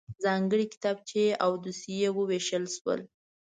[0.23, 2.99] ځانګړی کتابچې او دوسيې وویشل شول.